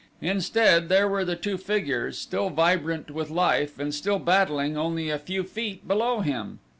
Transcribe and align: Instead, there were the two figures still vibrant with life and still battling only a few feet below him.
Instead, 0.23 0.89
there 0.89 1.07
were 1.07 1.23
the 1.23 1.35
two 1.35 1.57
figures 1.59 2.17
still 2.17 2.49
vibrant 2.49 3.11
with 3.11 3.29
life 3.29 3.77
and 3.77 3.93
still 3.93 4.17
battling 4.17 4.75
only 4.75 5.11
a 5.11 5.19
few 5.19 5.43
feet 5.43 5.87
below 5.87 6.21
him. 6.21 6.57